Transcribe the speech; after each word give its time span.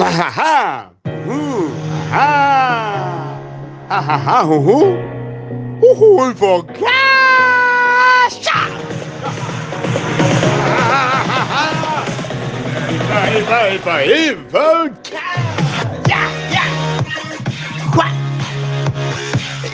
Ahaha! 0.00 0.90
Uhul! 1.06 1.70
Ahá! 2.10 3.38
Ahá, 3.88 4.42
uhul! 4.44 4.98
Uhul, 5.82 6.34
Vogacha! 6.34 6.90
Vai, 13.08 13.42
vai, 13.42 13.78
vai, 13.78 14.34
Vogacha! 14.50 15.54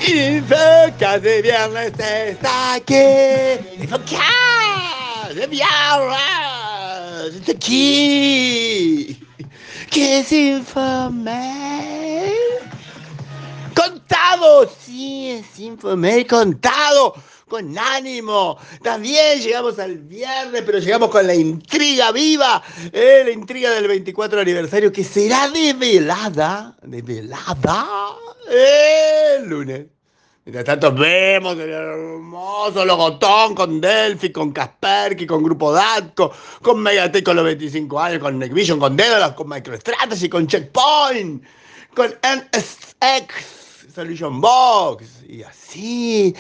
Invoca 0.07 1.21
de 1.21 1.43
viernes 1.43 1.93
está 1.99 2.75
aquí. 2.75 2.95
Invoca 3.81 5.33
de 5.33 5.47
viernes. 5.47 6.60
Aquí. 7.49 9.19
¿Qué 9.91 10.21
es 10.21 10.33
Infomail? 10.33 11.13
Contado, 13.75 14.71
sí, 14.81 15.31
es 15.31 15.59
Infomail 15.59 16.27
contado 16.27 17.15
con 17.49 17.77
ánimo. 17.77 18.57
También 18.83 19.41
llegamos 19.41 19.79
al 19.79 19.99
viernes, 19.99 20.63
pero 20.65 20.79
llegamos 20.79 21.11
con 21.11 21.27
la 21.27 21.35
intriga 21.35 22.13
viva, 22.13 22.63
eh, 22.93 23.23
la 23.25 23.33
intriga 23.33 23.71
del 23.71 23.89
24 23.89 24.41
aniversario 24.41 24.93
que 24.93 25.05
será 25.05 25.49
develada, 25.51 26.77
develada 26.83 27.87
el 28.49 29.49
lunes. 29.49 29.87
Mientras 30.51 30.81
tanto 30.81 30.93
vemos 30.93 31.57
el 31.61 31.71
hermoso 31.71 32.85
logotón 32.85 33.55
con 33.55 33.81
Delphi, 33.81 34.33
con 34.33 34.51
Kaspersky, 34.51 35.25
con 35.25 35.45
Grupo 35.45 35.73
Datco, 35.73 36.33
con 36.61 36.83
Megatech 36.83 37.25
con 37.25 37.37
los 37.37 37.45
25 37.45 38.01
años, 38.01 38.19
con 38.19 38.37
Neckvision, 38.37 38.81
con 38.81 38.97
Daedalus, 38.97 39.37
con 39.37 39.49
MicroStrategy, 39.49 40.29
con 40.29 40.49
Checkpoint, 40.49 41.45
con 41.95 42.07
NSX, 42.25 43.95
Solution 43.95 44.41
Box, 44.41 45.23
y 45.29 45.45
así 45.45 46.35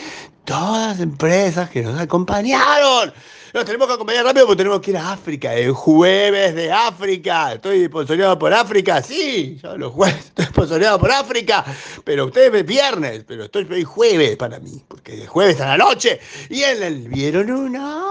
todas 0.44 0.88
las 0.88 1.00
empresas 1.00 1.70
que 1.70 1.82
nos 1.82 1.96
acompañaron. 2.00 3.12
Nos 3.52 3.64
tenemos 3.64 3.88
que 3.88 3.94
acompañar 3.94 4.24
rápido 4.24 4.46
porque 4.46 4.58
tenemos 4.58 4.80
que 4.80 4.92
ir 4.92 4.96
a 4.96 5.10
África. 5.12 5.52
El 5.52 5.72
jueves 5.72 6.54
de 6.54 6.70
África. 6.70 7.54
Estoy 7.54 7.86
sponsoreado 7.86 8.38
por 8.38 8.52
África. 8.54 9.02
Sí, 9.02 9.58
yo 9.60 9.76
los 9.76 9.92
jueves 9.92 10.24
estoy 10.26 10.44
sponsoreado 10.44 11.00
por 11.00 11.10
África. 11.10 11.64
Pero 12.04 12.26
ustedes 12.26 12.52
ven 12.52 12.64
viernes. 12.64 13.24
Pero 13.26 13.44
estoy 13.44 13.66
hoy 13.68 13.82
jueves 13.82 14.36
para 14.36 14.60
mí. 14.60 14.84
Porque 14.86 15.24
es 15.24 15.28
jueves 15.28 15.60
a 15.60 15.66
la 15.66 15.78
noche. 15.78 16.20
Y 16.48 16.62
en 16.62 16.80
el 16.80 17.08
vieron 17.08 17.50
una. 17.50 18.04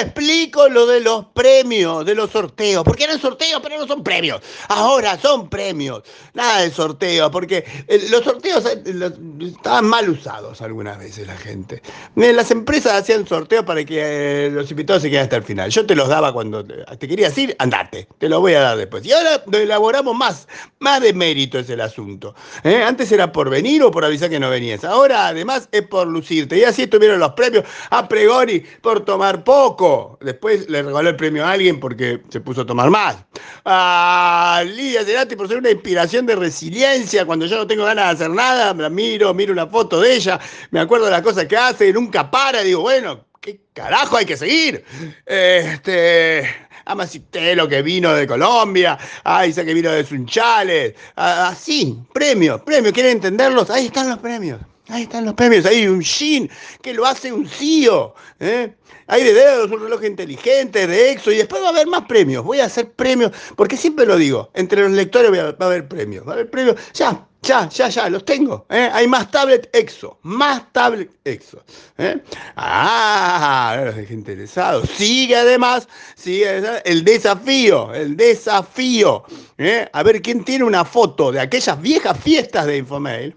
Explico 0.00 0.68
lo 0.68 0.86
de 0.86 1.00
los 1.00 1.26
premios, 1.26 2.06
de 2.06 2.14
los 2.14 2.30
sorteos. 2.30 2.84
Porque 2.84 3.02
eran 3.02 3.18
sorteos, 3.18 3.60
pero 3.60 3.76
no 3.76 3.88
son 3.88 4.04
premios. 4.04 4.42
Ahora 4.68 5.18
son 5.18 5.50
premios. 5.50 6.04
Nada 6.34 6.60
de 6.60 6.70
sorteo. 6.70 7.32
Porque 7.32 7.64
eh, 7.88 8.06
los 8.10 8.22
sorteos 8.22 8.64
eh, 8.66 9.10
estaban 9.40 9.86
mal 9.86 10.08
usados 10.08 10.62
algunas 10.62 11.00
veces 11.00 11.26
la 11.26 11.36
gente. 11.36 11.82
Eh, 12.14 12.32
las 12.32 12.52
empresas 12.52 12.92
hacían 12.92 13.26
sorteos 13.26 13.64
para 13.64 13.84
que 13.84 14.50
los 14.52 14.70
invitados 14.70 14.83
todo 14.84 15.00
se 15.00 15.10
queda 15.10 15.22
hasta 15.22 15.36
el 15.36 15.42
final. 15.42 15.70
Yo 15.70 15.84
te 15.84 15.94
los 15.94 16.08
daba 16.08 16.32
cuando 16.32 16.64
te, 16.64 17.08
querías 17.08 17.36
ir, 17.36 17.56
andate, 17.58 18.06
te 18.18 18.28
los 18.28 18.40
voy 18.40 18.54
a 18.54 18.60
dar 18.60 18.76
después. 18.76 19.04
Y 19.04 19.12
ahora 19.12 19.42
elaboramos 19.52 20.16
más, 20.16 20.48
más 20.78 21.00
de 21.00 21.12
mérito 21.12 21.58
es 21.58 21.68
el 21.70 21.80
asunto. 21.80 22.34
¿eh? 22.62 22.82
Antes 22.82 23.10
era 23.12 23.32
por 23.32 23.50
venir 23.50 23.82
o 23.82 23.90
por 23.90 24.04
avisar 24.04 24.30
que 24.30 24.40
no 24.40 24.50
venías. 24.50 24.84
Ahora 24.84 25.28
además 25.28 25.68
es 25.72 25.82
por 25.82 26.06
lucirte. 26.06 26.58
Y 26.58 26.64
así 26.64 26.82
estuvieron 26.82 27.18
los 27.18 27.32
premios 27.32 27.64
a 27.90 28.06
Pregoni 28.08 28.60
por 28.80 29.04
tomar 29.04 29.44
poco. 29.44 30.18
Después 30.20 30.68
le 30.68 30.82
regaló 30.82 31.08
el 31.08 31.16
premio 31.16 31.44
a 31.44 31.52
alguien 31.52 31.80
porque 31.80 32.20
se 32.28 32.40
puso 32.40 32.62
a 32.62 32.66
tomar 32.66 32.90
más. 32.90 33.16
A 33.64 34.62
Lidia 34.66 35.04
Cerati 35.04 35.36
por 35.36 35.48
ser 35.48 35.58
una 35.58 35.70
inspiración 35.70 36.26
de 36.26 36.36
resiliencia. 36.36 37.26
Cuando 37.26 37.46
yo 37.46 37.56
no 37.56 37.66
tengo 37.66 37.84
ganas 37.84 38.18
de 38.18 38.24
hacer 38.24 38.30
nada, 38.34 38.74
la 38.74 38.90
miro, 38.90 39.32
miro 39.34 39.52
una 39.52 39.66
foto 39.66 40.00
de 40.00 40.14
ella, 40.14 40.38
me 40.70 40.80
acuerdo 40.80 41.06
de 41.06 41.12
las 41.12 41.22
cosas 41.22 41.46
que 41.46 41.56
hace, 41.56 41.92
nunca 41.92 42.30
para, 42.30 42.62
digo, 42.62 42.82
bueno, 42.82 43.24
¿qué 43.44 43.60
carajo 43.74 44.16
hay 44.16 44.24
que 44.24 44.38
seguir? 44.38 44.82
Este, 45.26 46.48
Amacitelo 46.86 47.68
que 47.68 47.82
vino 47.82 48.14
de 48.14 48.26
Colombia, 48.26 48.98
ah, 49.22 49.42
dice 49.42 49.66
que 49.66 49.74
vino 49.74 49.92
de 49.92 50.02
Sunchales, 50.02 50.94
así, 51.14 51.94
ah, 51.98 52.08
premios, 52.12 52.62
premios, 52.62 52.94
¿quieren 52.94 53.12
entenderlos? 53.12 53.68
Ahí 53.68 53.86
están 53.86 54.08
los 54.08 54.18
premios. 54.18 54.60
Ahí 54.88 55.02
están 55.02 55.24
los 55.24 55.34
premios, 55.34 55.64
hay 55.64 55.86
un 55.86 56.00
Shin 56.00 56.50
que 56.82 56.92
lo 56.92 57.06
hace 57.06 57.32
un 57.32 57.46
CEO, 57.46 58.14
¿eh? 58.40 58.74
hay 59.06 59.24
de 59.24 59.32
dedos, 59.32 59.70
un 59.70 59.80
reloj 59.80 60.04
inteligente, 60.04 60.86
de 60.86 61.12
EXO, 61.12 61.32
y 61.32 61.36
después 61.36 61.62
va 61.62 61.66
a 61.66 61.70
haber 61.70 61.86
más 61.86 62.04
premios. 62.06 62.44
Voy 62.44 62.60
a 62.60 62.66
hacer 62.66 62.92
premios, 62.92 63.32
porque 63.56 63.78
siempre 63.78 64.04
lo 64.04 64.16
digo, 64.16 64.50
entre 64.54 64.82
los 64.82 64.92
lectores 64.92 65.32
va 65.32 65.54
a 65.58 65.68
haber 65.68 65.88
premios, 65.88 66.26
va 66.26 66.32
a 66.32 66.34
haber 66.34 66.50
premios, 66.50 66.76
ya, 66.92 67.26
ya, 67.44 67.68
ya, 67.68 67.88
ya, 67.88 68.08
los 68.08 68.24
tengo. 68.24 68.66
¿eh? 68.70 68.90
Hay 68.92 69.06
más 69.06 69.30
tablet 69.30 69.68
EXO, 69.72 70.18
más 70.22 70.72
tablet 70.72 71.10
EXO. 71.24 71.62
¿eh? 71.98 72.20
Ah, 72.56 73.92
interesado. 74.10 74.84
Sigue 74.86 75.36
además, 75.36 75.86
sigue 76.16 76.62
el 76.84 77.04
desafío, 77.04 77.92
el 77.94 78.16
desafío. 78.16 79.24
¿eh? 79.58 79.88
A 79.92 80.02
ver 80.02 80.22
quién 80.22 80.44
tiene 80.44 80.64
una 80.64 80.84
foto 80.84 81.30
de 81.30 81.40
aquellas 81.40 81.80
viejas 81.80 82.18
fiestas 82.18 82.66
de 82.66 82.78
Infomail 82.78 83.36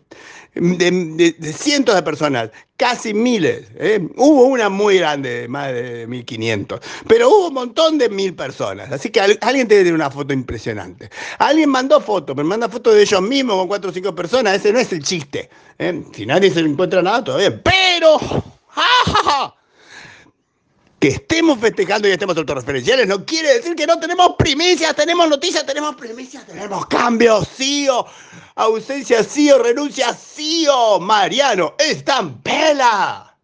de, 0.59 1.53
cientos 1.53 1.95
de 1.95 2.03
personas, 2.03 2.49
casi 2.75 3.13
miles. 3.13 3.67
¿eh? 3.75 3.99
Hubo 4.15 4.43
una 4.45 4.69
muy 4.69 4.97
grande, 4.97 5.47
más 5.47 5.73
de 5.73 6.07
1500, 6.07 6.79
pero 7.07 7.29
hubo 7.29 7.47
un 7.47 7.53
montón 7.53 7.97
de 7.97 8.09
mil 8.09 8.35
personas. 8.35 8.91
Así 8.91 9.09
que 9.09 9.19
alguien 9.19 9.67
tiene 9.67 9.91
una 9.93 10.09
foto 10.09 10.33
impresionante. 10.33 11.09
Alguien 11.39 11.69
mandó 11.69 11.99
fotos, 12.01 12.35
pero 12.35 12.47
manda 12.47 12.69
fotos 12.69 12.95
de 12.95 13.01
ellos 13.01 13.21
mismos 13.21 13.57
con 13.57 13.67
cuatro 13.67 13.89
o 13.89 13.93
cinco 13.93 14.13
personas. 14.13 14.55
Ese 14.55 14.73
no 14.73 14.79
es 14.79 14.91
el 14.91 15.03
chiste. 15.03 15.49
¿eh? 15.79 16.03
Si 16.13 16.25
nadie 16.25 16.51
se 16.51 16.59
encuentra 16.59 17.01
nada, 17.01 17.23
todavía. 17.23 17.61
Pero. 17.61 18.19
¡Ja, 18.69 19.55
que 20.99 21.09
estemos 21.09 21.59
festejando 21.59 22.07
y 22.07 22.11
estemos 22.11 22.35
autorreferenciales 22.37 23.07
no 23.07 23.23
quiere 23.23 23.55
decir 23.55 23.75
que 23.75 23.85
no 23.85 23.99
tenemos 23.99 24.35
primicias, 24.37 24.95
tenemos 24.95 25.29
noticias, 25.29 25.65
tenemos 25.65 25.95
primicias, 25.95 26.45
tenemos 26.45 26.85
cambios, 26.87 27.47
sí 27.55 27.87
o 27.87 28.05
ausencia, 28.55 29.23
sí 29.23 29.51
o 29.51 29.59
renuncia, 29.59 30.13
sí 30.13 30.65
o 30.71 30.99
Mariano 30.99 31.75
Estampela. 31.77 33.35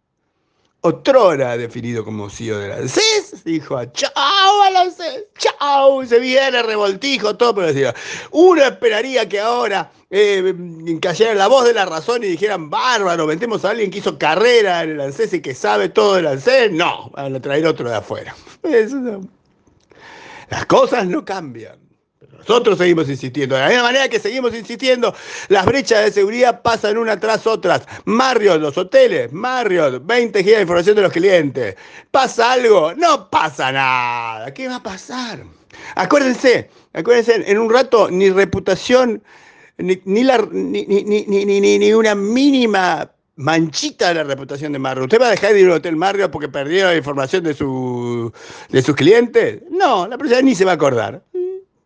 Otrora 0.80 1.56
definido 1.56 2.04
como 2.04 2.28
CEO 2.28 2.58
de 2.58 2.68
la 2.68 2.88
CES, 2.88 3.44
dijo 3.44 3.82
chao 3.86 4.62
a 4.62 4.70
la 4.70 4.90
CES, 4.90 5.24
chao, 5.38 6.04
se 6.04 6.18
viene 6.18 6.62
revoltijo, 6.62 7.36
todo, 7.36 7.54
pero 7.54 7.68
decía, 7.68 7.94
uno 8.32 8.62
esperaría 8.62 9.26
que 9.26 9.40
ahora 9.40 9.90
eh, 10.16 11.34
la 11.34 11.48
voz 11.48 11.64
de 11.64 11.74
la 11.74 11.86
razón 11.86 12.22
y 12.22 12.28
dijeran, 12.28 12.70
bárbaro, 12.70 13.26
vendemos 13.26 13.64
a 13.64 13.70
alguien 13.70 13.90
que 13.90 13.98
hizo 13.98 14.16
carrera 14.16 14.84
en 14.84 14.90
el 14.90 15.00
ANSES 15.00 15.32
y 15.34 15.40
que 15.42 15.54
sabe 15.54 15.88
todo 15.88 16.14
del 16.14 16.28
ANSES. 16.28 16.70
No, 16.70 17.10
van 17.10 17.34
a 17.34 17.40
traer 17.40 17.66
otro 17.66 17.88
de 17.88 17.96
afuera. 17.96 18.36
Las 20.50 20.66
cosas 20.66 21.06
no 21.06 21.24
cambian. 21.24 21.84
Nosotros 22.38 22.78
seguimos 22.78 23.08
insistiendo. 23.08 23.56
De 23.56 23.62
la 23.62 23.68
misma 23.68 23.82
manera 23.84 24.08
que 24.08 24.20
seguimos 24.20 24.54
insistiendo, 24.54 25.14
las 25.48 25.64
brechas 25.64 26.04
de 26.04 26.12
seguridad 26.12 26.62
pasan 26.62 26.98
una 26.98 27.18
tras 27.18 27.46
otras. 27.46 27.82
Marriott, 28.04 28.60
los 28.60 28.76
hoteles, 28.78 29.32
Marriott, 29.32 30.04
20 30.04 30.44
gigas 30.44 30.58
de 30.58 30.62
información 30.62 30.94
de 30.94 31.02
los 31.02 31.12
clientes. 31.12 31.74
¿Pasa 32.10 32.52
algo? 32.52 32.94
No 32.94 33.30
pasa 33.30 33.72
nada. 33.72 34.52
¿Qué 34.54 34.68
va 34.68 34.76
a 34.76 34.82
pasar? 34.82 35.42
Acuérdense, 35.96 36.70
acuérdense, 36.92 37.50
en 37.50 37.58
un 37.58 37.70
rato 37.70 38.10
ni 38.10 38.30
reputación, 38.30 39.22
ni, 39.78 40.24
la, 40.24 40.46
ni, 40.50 40.84
ni, 40.84 41.92
una 41.92 42.14
mínima 42.14 43.10
manchita 43.36 44.08
de 44.08 44.14
la 44.14 44.24
reputación 44.24 44.72
de 44.72 44.78
Marriott. 44.78 45.06
¿Usted 45.06 45.20
va 45.20 45.28
a 45.28 45.30
dejar 45.30 45.52
de 45.52 45.60
ir 45.60 45.66
a 45.66 45.70
un 45.70 45.76
hotel 45.76 45.96
Marriott 45.96 46.30
porque 46.30 46.48
perdió 46.48 46.86
la 46.86 46.96
información 46.96 47.42
de, 47.42 47.54
su, 47.54 48.32
de 48.68 48.82
sus 48.82 48.94
clientes? 48.94 49.62
No, 49.70 50.06
la 50.06 50.16
persona 50.16 50.42
ni 50.42 50.54
se 50.54 50.64
va 50.64 50.72
a 50.72 50.74
acordar. 50.74 51.22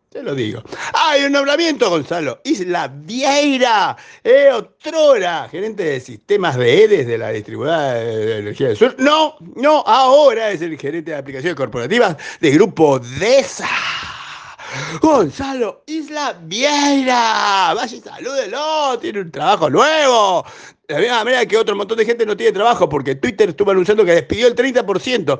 Te 0.09 0.23
lo 0.23 0.33
digo. 0.33 0.63
¡Hay 0.93 1.23
un 1.23 1.31
nombramiento, 1.31 1.87
Gonzalo! 1.87 2.41
Isla 2.43 2.87
Vieira, 2.87 3.95
eh, 4.23 4.49
otrora, 4.51 5.47
gerente 5.49 5.83
de 5.83 5.99
sistemas 5.99 6.57
de 6.57 6.83
EDES 6.83 7.05
de 7.05 7.17
la 7.19 7.29
distribuidora 7.29 7.93
de 7.93 8.39
energía 8.39 8.69
del 8.69 8.77
sur. 8.77 8.95
No, 8.97 9.35
no, 9.55 9.83
ahora 9.85 10.49
es 10.49 10.63
el 10.63 10.79
gerente 10.79 11.11
de 11.11 11.17
aplicaciones 11.17 11.55
corporativas 11.55 12.17
de 12.41 12.49
Grupo 12.49 12.97
DESA. 12.97 13.67
Gonzalo 15.01 15.83
Isla 15.87 16.37
Vieira, 16.43 17.73
vaya 17.75 17.97
y 17.97 18.01
salúdelo, 18.01 18.99
tiene 18.99 19.21
un 19.21 19.31
trabajo 19.31 19.69
nuevo. 19.69 20.45
De 20.87 20.95
la 20.95 20.99
misma 20.99 21.23
manera 21.23 21.45
que 21.45 21.57
otro 21.57 21.75
montón 21.75 21.97
de 21.97 22.05
gente 22.05 22.25
no 22.25 22.35
tiene 22.35 22.51
trabajo 22.51 22.89
porque 22.89 23.15
Twitter 23.15 23.49
estuvo 23.49 23.71
anunciando 23.71 24.05
que 24.05 24.13
despidió 24.13 24.47
el 24.47 24.55
30% 24.55 25.39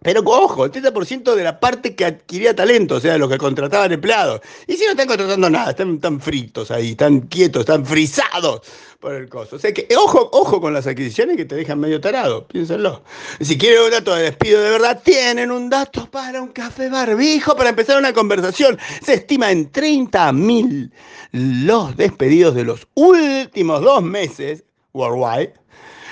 Pero 0.00 0.22
ojo, 0.24 0.64
el 0.64 0.70
30% 0.70 1.34
de 1.34 1.42
la 1.42 1.58
parte 1.58 1.96
que 1.96 2.04
adquiría 2.04 2.54
talento, 2.54 2.96
o 2.96 3.00
sea, 3.00 3.18
los 3.18 3.28
que 3.28 3.36
contrataban 3.36 3.90
empleados. 3.90 4.40
Y 4.68 4.74
si 4.74 4.84
no 4.84 4.92
están 4.92 5.08
contratando 5.08 5.50
nada, 5.50 5.70
están 5.70 5.98
tan 5.98 6.20
fritos 6.20 6.70
ahí, 6.70 6.90
están 6.90 7.22
quietos, 7.22 7.60
están 7.60 7.84
frisados 7.84 8.60
por 9.00 9.14
el 9.14 9.28
costo. 9.28 9.56
O 9.56 9.58
sea 9.58 9.74
que, 9.74 9.88
ojo, 9.96 10.28
ojo 10.32 10.60
con 10.60 10.72
las 10.72 10.86
adquisiciones 10.86 11.36
que 11.36 11.44
te 11.44 11.56
dejan 11.56 11.80
medio 11.80 12.00
tarado, 12.00 12.46
piénsenlo. 12.46 13.02
Si 13.40 13.58
quieren 13.58 13.82
un 13.82 13.90
dato 13.90 14.14
de 14.14 14.22
despido 14.24 14.62
de 14.62 14.70
verdad, 14.70 15.02
tienen 15.04 15.50
un 15.50 15.68
dato 15.68 16.08
para 16.08 16.40
un 16.42 16.48
café 16.48 16.88
barbijo 16.88 17.56
para 17.56 17.70
empezar 17.70 17.98
una 17.98 18.12
conversación. 18.12 18.78
Se 19.04 19.14
estima 19.14 19.50
en 19.50 19.72
30.000 19.72 20.92
los 21.32 21.96
despedidos 21.96 22.54
de 22.54 22.64
los 22.64 22.86
últimos 22.94 23.82
dos 23.82 24.02
meses 24.02 24.62
worldwide 24.92 25.54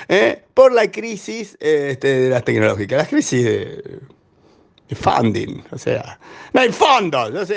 ¿eh? 0.08 0.42
por 0.54 0.72
la 0.72 0.90
crisis 0.90 1.56
este, 1.60 2.08
de 2.20 2.30
las 2.30 2.44
tecnológicas, 2.44 2.98
la 2.98 3.08
crisis 3.08 3.44
de 3.44 4.00
funding, 4.94 5.62
o 5.70 5.78
sea, 5.78 6.18
no 6.52 6.60
hay 6.60 6.70
fondos, 6.70 7.48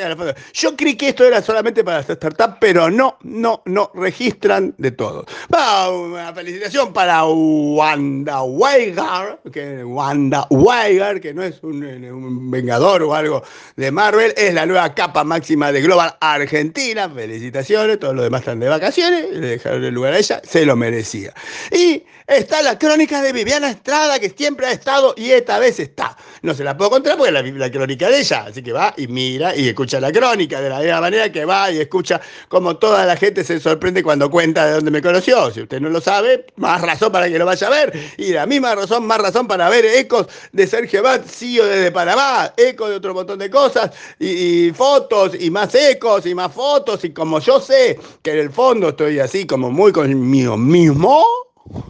yo 0.54 0.76
creí 0.76 0.96
que 0.96 1.10
esto 1.10 1.24
era 1.24 1.42
solamente 1.42 1.84
para 1.84 1.98
las 1.98 2.08
startups, 2.08 2.58
pero 2.60 2.90
no, 2.90 3.18
no, 3.24 3.62
no, 3.66 3.92
registran 3.94 4.74
de 4.78 4.92
todo. 4.92 5.26
una 5.50 6.34
felicitación 6.34 6.92
para 6.92 7.26
Wanda 7.26 8.42
Weigar, 8.42 9.40
que 9.52 9.84
Wanda 9.84 10.48
Weigar, 10.50 11.22
que 11.22 11.34
no 11.34 11.44
es 11.44 11.62
un, 11.62 11.84
un, 11.84 12.52
vengador 12.52 13.04
o 13.04 13.14
algo 13.14 13.44
de 13.76 13.92
Marvel, 13.92 14.34
es 14.36 14.54
la 14.54 14.66
nueva 14.66 14.94
capa 14.96 15.24
máxima 15.24 15.72
de 15.72 15.82
Global 15.82 16.16
Argentina, 16.20 17.10
felicitaciones, 17.10 18.00
todos 18.00 18.16
los 18.16 18.24
demás 18.24 18.42
están 18.42 18.60
de 18.60 18.70
vacaciones, 18.70 19.30
le 19.32 19.48
dejaron 19.48 19.84
el 19.84 19.94
lugar 19.94 20.14
a 20.14 20.18
ella, 20.18 20.42
se 20.44 20.66
lo 20.66 20.76
merecía. 20.76 21.34
Y 21.72 22.04
está 22.28 22.62
la 22.62 22.78
crónica 22.78 23.22
de 23.22 23.34
Viviana 23.34 23.70
Estrada, 23.70 24.20
que 24.20 24.30
siempre 24.30 24.68
ha 24.68 24.72
estado 24.72 25.14
y 25.18 25.32
esta 25.32 25.60
vez 25.60 25.80
está. 25.80 26.18
No 26.42 26.54
se 26.54 26.64
la 26.64 26.78
puedo 26.78 26.92
contar 26.92 27.18
porque 27.20 27.38
es 27.38 27.56
la, 27.56 27.70
crónica 27.70 28.10
de 28.10 28.20
ella. 28.20 28.46
Así 28.48 28.64
que 28.64 28.72
va 28.72 28.94
y 28.98 29.08
mira 29.08 29.56
y 29.56 29.68
escucha 29.68 30.00
la 30.00 30.12
crónica 30.12 30.62
de 30.62 30.70
la 30.70 30.80
misma 30.80 31.02
manera 31.02 31.32
que 31.32 31.46
va 31.46 31.70
y 31.70 31.80
escucha 31.80 32.20
como 32.48 32.78
toda 32.78 33.06
la 33.06 33.16
gente 33.18 33.44
se 33.44 33.60
sorprende 33.60 34.02
cuando 34.02 34.32
cuenta 34.32 34.66
de 34.66 34.72
dónde 34.74 34.90
me 34.90 35.02
conoció. 35.02 35.52
Si 35.52 35.62
usted 35.62 35.82
no 35.82 35.90
lo 35.90 36.00
sabe, 36.00 36.46
más 36.56 36.82
razón 36.82 37.12
para 37.12 37.30
que 37.30 37.38
lo 37.38 37.46
vaya 37.46 37.68
a 37.68 37.70
ver. 37.70 37.94
Y 38.18 38.32
la 38.32 38.46
misma 38.46 38.74
razón, 38.74 39.06
más 39.06 39.20
razón 39.20 39.48
para 39.48 39.70
ver 39.70 39.86
ecos 39.86 40.28
de 40.54 40.66
Sergio 40.66 41.04
Bat, 41.04 41.26
CEO 41.26 41.66
desde 41.66 41.92
Panamá, 41.92 42.54
ecos 42.56 42.90
de 42.90 42.96
otro 42.96 43.14
montón 43.14 43.40
de 43.40 43.50
cosas, 43.50 43.92
y, 44.18 44.72
fotos, 44.72 45.34
y 45.40 45.50
más 45.50 45.76
ecos, 45.76 46.26
y 46.26 46.34
más 46.34 46.54
fotos. 46.54 47.04
Y 47.04 47.12
como 47.12 47.40
yo 47.40 47.60
sé 47.60 48.00
que 48.24 48.32
en 48.32 48.40
el 48.40 48.50
fondo 48.50 48.90
estoy 48.90 49.20
así 49.20 49.46
como 49.46 49.70
muy 49.70 49.92
conmigo 49.92 50.56
mismo, 50.58 51.26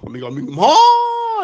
conmigo 0.01 0.31
mismo 0.31 0.75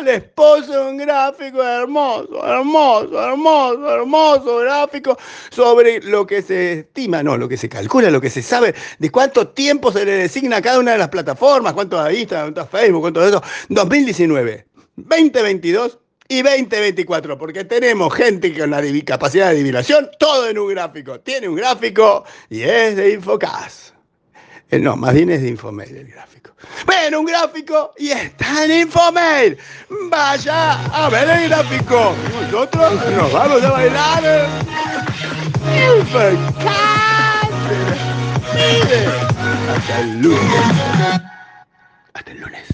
les 0.04 0.24
puse 0.24 0.78
un 0.78 0.98
gráfico 0.98 1.64
hermoso, 1.64 2.46
hermoso, 2.46 3.24
hermoso, 3.24 3.96
hermoso 3.96 4.58
gráfico 4.60 5.18
sobre 5.50 6.02
lo 6.02 6.26
que 6.26 6.42
se 6.42 6.80
estima, 6.80 7.24
no, 7.24 7.38
lo 7.38 7.48
que 7.48 7.58
se 7.58 7.70
calcula, 7.70 8.10
lo 8.10 8.22
que 8.22 8.30
se 8.30 8.42
sabe 8.42 8.76
de 9.00 9.10
cuánto 9.10 9.48
tiempo 9.50 9.92
se 9.92 10.06
le 10.06 10.14
designa 10.14 10.58
a 10.58 10.62
cada 10.62 10.80
una 10.80 10.92
de 10.94 10.98
las 10.98 11.10
plataformas, 11.10 11.74
cuánto 11.74 12.00
a 12.00 12.12
Instagram, 12.12 12.54
cuánto 12.54 12.62
a 12.62 12.66
Facebook, 12.66 13.02
cuánto 13.02 13.22
de 13.22 13.28
eso. 13.30 13.44
2019, 13.70 14.68
2022 14.98 16.00
y 16.28 16.42
2024, 16.42 17.38
porque 17.38 17.64
tenemos 17.64 18.14
gente 18.14 18.58
con 18.58 18.72
la 18.72 18.82
capacidad 19.06 19.46
de 19.46 19.52
adivinación, 19.52 20.10
todo 20.20 20.50
en 20.50 20.58
un 20.58 20.70
gráfico. 20.70 21.20
Tiene 21.20 21.48
un 21.48 21.56
gráfico 21.56 22.26
y 22.50 22.62
es 22.64 22.96
de 22.96 23.14
Infocas. 23.14 23.95
Eh, 24.72 24.80
no, 24.80 24.96
más 24.96 25.14
bien 25.14 25.30
es 25.30 25.42
de 25.42 25.50
Infomail 25.50 25.96
el 25.96 26.08
gráfico. 26.08 26.52
Bueno, 26.86 27.20
un 27.20 27.26
gráfico 27.26 27.94
y 27.98 28.10
está 28.10 28.66
en 28.66 28.82
Infomail. 28.82 29.58
Vaya 30.10 30.86
a 30.86 31.10
ver 31.10 31.30
el 31.30 31.50
gráfico. 31.50 32.16
Nosotros 32.52 32.94
nos 33.12 33.32
vamos 33.32 33.64
a 33.64 33.72
bailar. 33.72 34.48
Hasta 39.76 40.00
el 40.00 40.22
lunes. 40.22 40.42
Hasta 42.14 42.32
el 42.32 42.40
lunes. 42.40 42.66